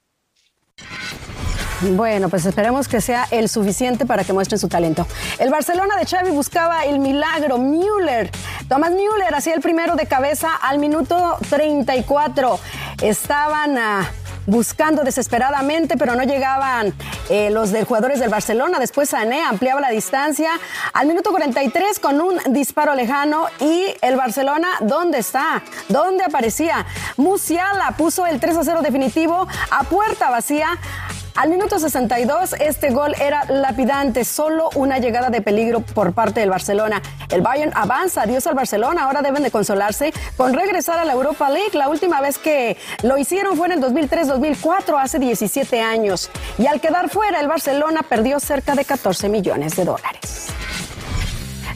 Bueno, 1.91 2.29
pues 2.29 2.47
esperemos 2.47 2.87
que 2.87 3.01
sea 3.01 3.27
el 3.33 3.49
suficiente 3.49 4.07
para 4.07 4.23
que 4.23 4.33
muestren 4.33 4.59
su 4.59 4.69
talento. 4.69 5.05
El 5.41 5.51
Barcelona 5.51 5.97
de 5.97 6.07
Xavi 6.07 6.31
buscaba 6.31 6.85
el 6.85 7.01
milagro. 7.01 7.59
Müller, 7.59 8.31
Thomas 8.69 8.93
Müller 8.93 9.35
hacía 9.35 9.55
el 9.55 9.61
primero 9.61 9.97
de 9.97 10.07
cabeza 10.07 10.55
al 10.55 10.79
minuto 10.79 11.39
34. 11.51 12.59
Estaban 13.03 13.77
ah, 13.79 14.09
buscando 14.47 15.03
desesperadamente, 15.03 15.97
pero 15.97 16.15
no 16.15 16.23
llegaban 16.25 16.95
eh, 17.29 17.51
los 17.51 17.71
de 17.71 17.85
jugadores 17.85 18.21
del 18.21 18.31
Barcelona. 18.31 18.79
Después 18.79 19.11
Sané 19.11 19.43
ampliaba 19.43 19.81
la 19.81 19.91
distancia 19.91 20.51
al 20.93 21.07
minuto 21.07 21.31
43 21.31 21.99
con 21.99 22.21
un 22.21 22.39
disparo 22.51 22.95
lejano 22.95 23.47
y 23.61 23.87
el 24.01 24.17
Barcelona, 24.17 24.69
¿dónde 24.81 25.19
está? 25.19 25.63
¿Dónde 25.89 26.25
aparecía? 26.25 26.87
Musiala 27.17 27.95
puso 27.97 28.27
el 28.27 28.41
3 28.41 28.57
a 28.57 28.65
0 28.65 28.83
definitivo 28.83 29.47
a 29.71 29.85
puerta 29.85 30.31
vacía 30.31 30.79
al 31.35 31.49
minuto 31.49 31.79
62, 31.79 32.55
este 32.61 32.91
gol 32.91 33.15
era 33.19 33.45
lapidante, 33.47 34.25
solo 34.25 34.69
una 34.75 34.99
llegada 34.99 35.31
de 35.31 35.41
peligro 35.41 35.81
por 35.81 36.13
parte 36.13 36.41
del 36.41 36.51
Barcelona. 36.51 37.01
El 37.31 37.41
Bayern 37.41 37.73
avanza, 37.75 38.23
adiós 38.23 38.47
al 38.47 38.55
Barcelona, 38.55 39.05
ahora 39.05 39.23
deben 39.23 39.43
de 39.43 39.51
consolarse 39.51 40.13
con 40.37 40.53
regresar 40.53 40.99
a 40.99 41.07
la 41.07 41.15
Europa 41.15 41.49
League. 41.49 41.71
La 41.73 41.89
última 41.89 42.21
vez 42.21 42.39
que 42.39 42.77
lo 43.03 43.17
hicieron 43.17 43.57
fue 43.57 43.69
en 43.69 43.73
el 43.73 43.81
2003-2004, 43.81 45.01
hace 45.01 45.19
17 45.19 45.81
años. 45.81 46.31
Y 46.59 46.67
al 46.67 46.81
quedar 46.81 47.09
fuera, 47.09 47.41
el 47.41 47.49
Barcelona 47.49 48.03
perdió 48.03 48.39
cerca 48.39 48.75
de 48.75 48.85
14 48.85 49.31
millones 49.31 49.75
de 49.75 49.87
dólares. 49.87 50.49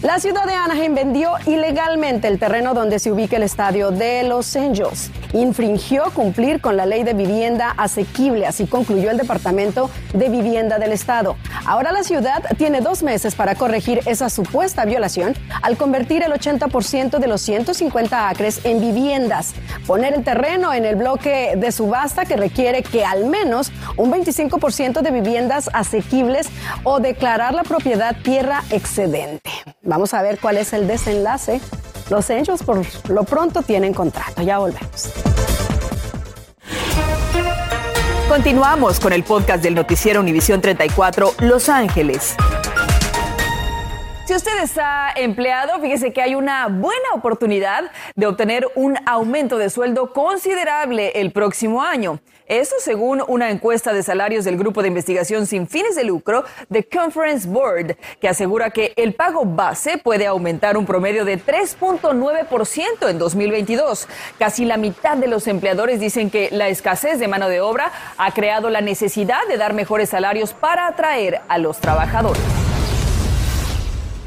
La 0.02 0.20
ciudad 0.20 0.44
de 0.44 0.52
Anaheim 0.52 0.94
vendió 0.94 1.32
ilegalmente 1.46 2.28
el 2.28 2.38
terreno 2.38 2.74
donde 2.74 2.98
se 2.98 3.10
ubica 3.10 3.36
el 3.36 3.42
estadio 3.42 3.90
de 3.90 4.22
Los 4.24 4.54
Angels. 4.54 5.10
Infringió 5.36 6.04
cumplir 6.14 6.62
con 6.62 6.78
la 6.78 6.86
ley 6.86 7.04
de 7.04 7.12
vivienda 7.12 7.74
asequible, 7.76 8.46
así 8.46 8.66
concluyó 8.66 9.10
el 9.10 9.18
Departamento 9.18 9.90
de 10.14 10.30
Vivienda 10.30 10.78
del 10.78 10.92
Estado. 10.92 11.36
Ahora 11.66 11.92
la 11.92 12.04
ciudad 12.04 12.42
tiene 12.56 12.80
dos 12.80 13.02
meses 13.02 13.34
para 13.34 13.54
corregir 13.54 14.00
esa 14.06 14.30
supuesta 14.30 14.86
violación 14.86 15.34
al 15.60 15.76
convertir 15.76 16.22
el 16.22 16.32
80% 16.32 17.18
de 17.18 17.26
los 17.26 17.42
150 17.42 18.30
acres 18.30 18.62
en 18.64 18.80
viviendas, 18.80 19.52
poner 19.86 20.14
el 20.14 20.24
terreno 20.24 20.72
en 20.72 20.86
el 20.86 20.96
bloque 20.96 21.52
de 21.54 21.70
subasta 21.70 22.24
que 22.24 22.38
requiere 22.38 22.82
que 22.82 23.04
al 23.04 23.26
menos 23.26 23.72
un 23.98 24.10
25% 24.10 25.02
de 25.02 25.10
viviendas 25.10 25.68
asequibles 25.74 26.48
o 26.82 26.98
declarar 26.98 27.52
la 27.52 27.62
propiedad 27.62 28.16
tierra 28.22 28.64
excedente. 28.70 29.50
Vamos 29.82 30.14
a 30.14 30.22
ver 30.22 30.38
cuál 30.38 30.56
es 30.56 30.72
el 30.72 30.88
desenlace. 30.88 31.60
Los 32.10 32.30
Angels 32.30 32.62
por 32.62 32.82
lo 33.10 33.24
pronto 33.24 33.62
tienen 33.62 33.92
contrato. 33.92 34.42
Ya 34.42 34.58
volvemos. 34.58 35.10
Continuamos 38.28 39.00
con 39.00 39.12
el 39.12 39.22
podcast 39.24 39.62
del 39.62 39.74
noticiero 39.74 40.20
Univisión 40.20 40.60
34 40.60 41.34
Los 41.40 41.68
Ángeles. 41.68 42.36
Si 44.26 44.34
usted 44.34 44.60
está 44.60 45.12
empleado, 45.14 45.80
fíjese 45.80 46.12
que 46.12 46.20
hay 46.20 46.34
una 46.34 46.66
buena 46.66 47.10
oportunidad 47.14 47.92
de 48.16 48.26
obtener 48.26 48.66
un 48.74 48.98
aumento 49.06 49.56
de 49.56 49.70
sueldo 49.70 50.12
considerable 50.12 51.12
el 51.14 51.30
próximo 51.30 51.80
año. 51.80 52.18
Eso 52.48 52.74
según 52.80 53.22
una 53.28 53.52
encuesta 53.52 53.92
de 53.92 54.02
salarios 54.02 54.44
del 54.44 54.58
Grupo 54.58 54.82
de 54.82 54.88
Investigación 54.88 55.46
sin 55.46 55.68
fines 55.68 55.94
de 55.94 56.02
lucro 56.02 56.44
The 56.72 56.88
Conference 56.88 57.46
Board, 57.48 57.96
que 58.20 58.28
asegura 58.28 58.70
que 58.70 58.94
el 58.96 59.14
pago 59.14 59.44
base 59.44 59.96
puede 59.96 60.26
aumentar 60.26 60.76
un 60.76 60.86
promedio 60.86 61.24
de 61.24 61.38
3.9% 61.38 63.08
en 63.08 63.18
2022. 63.20 64.08
Casi 64.40 64.64
la 64.64 64.76
mitad 64.76 65.16
de 65.16 65.28
los 65.28 65.46
empleadores 65.46 66.00
dicen 66.00 66.30
que 66.30 66.48
la 66.50 66.68
escasez 66.68 67.20
de 67.20 67.28
mano 67.28 67.48
de 67.48 67.60
obra 67.60 67.92
ha 68.18 68.34
creado 68.34 68.70
la 68.70 68.80
necesidad 68.80 69.46
de 69.48 69.56
dar 69.56 69.72
mejores 69.72 70.08
salarios 70.08 70.52
para 70.52 70.88
atraer 70.88 71.42
a 71.46 71.58
los 71.58 71.78
trabajadores. 71.78 72.42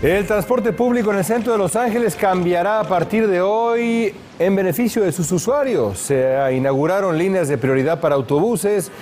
El 0.01 0.25
transporte 0.25 0.71
público 0.71 1.11
en 1.11 1.17
el 1.17 1.25
centro 1.25 1.51
de 1.51 1.57
Los 1.57 1.75
Ángeles 1.75 2.15
cambiará 2.15 2.79
a 2.79 2.85
partir 2.85 3.27
de 3.27 3.41
hoy 3.41 4.15
en 4.39 4.55
beneficio 4.55 5.03
de 5.03 5.11
sus 5.11 5.29
usuarios. 5.29 5.97
Se 5.97 6.37
inauguraron 6.53 7.17
líneas 7.17 7.49
de 7.49 7.57
prioridad 7.57 7.99
para 7.99 8.15
autobuses. 8.15 8.93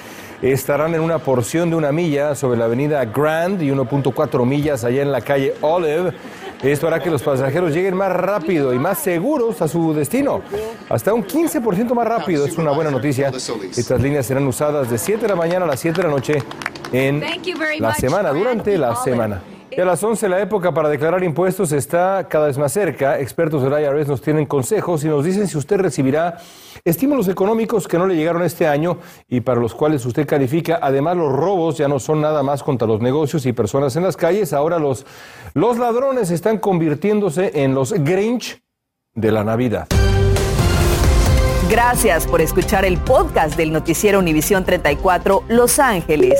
Estarán 0.42 0.96
en 0.96 1.02
una 1.02 1.20
porción 1.20 1.70
de 1.70 1.76
una 1.76 1.92
milla 1.92 2.34
sobre 2.34 2.58
la 2.58 2.66
avenida 2.66 3.06
Grand 3.06 3.62
y 3.62 3.70
1.4 3.70 4.44
millas 4.44 4.84
allá 4.84 5.04
en 5.04 5.12
la 5.12 5.22
calle 5.22 5.54
Olive. 5.62 6.14
Esto 6.64 6.88
hará 6.88 7.00
que 7.00 7.12
los 7.12 7.22
pasajeros 7.22 7.76
lleguen 7.76 7.96
más 7.96 8.12
rápido 8.12 8.74
y 8.74 8.80
más 8.80 8.98
seguros 8.98 9.62
a 9.62 9.68
su 9.68 9.94
destino. 9.94 10.42
Hasta 10.90 11.14
un 11.14 11.24
15% 11.24 11.94
más 11.94 12.08
rápido. 12.08 12.44
Es 12.44 12.58
una 12.58 12.72
buena 12.72 12.90
noticia. 12.90 13.28
Estas 13.30 14.02
líneas 14.02 14.26
serán 14.26 14.48
usadas 14.48 14.90
de 14.90 14.98
7 14.98 15.22
de 15.22 15.28
la 15.28 15.36
mañana 15.36 15.66
a 15.66 15.68
las 15.68 15.80
7 15.80 16.02
de 16.02 16.08
la 16.08 16.10
noche 16.10 16.42
en 16.92 17.24
la 17.78 17.94
semana, 17.94 18.32
durante 18.32 18.76
la 18.80 18.96
semana. 18.96 19.44
Y 19.78 19.80
a 19.80 19.86
las 19.86 20.04
11 20.04 20.28
la 20.28 20.42
época 20.42 20.74
para 20.74 20.90
declarar 20.90 21.24
impuestos 21.24 21.72
está 21.72 22.26
cada 22.28 22.48
vez 22.48 22.58
más 22.58 22.74
cerca. 22.74 23.20
Expertos 23.20 23.62
del 23.62 23.80
IRS 23.80 24.08
nos 24.08 24.24
tienen 24.24 24.48
consejos 24.48 25.04
y 25.04 25.08
nos 25.08 25.24
dicen 25.24 25.48
si 25.48 25.56
usted 25.56 25.78
recibirá 25.78 26.40
estímulos 26.84 27.28
económicos 27.28 27.88
que 27.88 28.00
no 28.00 28.08
le 28.08 28.16
llegaron 28.16 28.42
este 28.42 28.66
año 28.66 28.98
y 29.28 29.42
para 29.42 29.62
los 29.62 29.76
cuales 29.76 30.04
usted 30.08 30.26
califica. 30.26 30.80
Además, 30.82 31.18
los 31.18 31.32
robos 31.32 31.78
ya 31.78 31.88
no 31.88 32.00
son 32.00 32.22
nada 32.22 32.42
más 32.42 32.64
contra 32.64 32.88
los 32.88 33.02
negocios 33.02 33.46
y 33.46 33.54
personas 33.54 33.96
en 33.96 34.02
las 34.02 34.18
calles. 34.18 34.52
Ahora 34.52 34.80
los, 34.80 35.06
los 35.54 35.78
ladrones 35.78 36.32
están 36.32 36.58
convirtiéndose 36.58 37.52
en 37.64 37.76
los 37.76 37.94
Grinch 37.94 38.60
de 39.14 39.32
la 39.32 39.44
Navidad. 39.44 39.88
Gracias 41.70 42.26
por 42.26 42.42
escuchar 42.42 42.84
el 42.84 42.98
podcast 42.98 43.56
del 43.56 43.72
noticiero 43.72 44.18
Univisión 44.18 44.66
34 44.66 45.44
Los 45.50 45.78
Ángeles. 45.78 46.40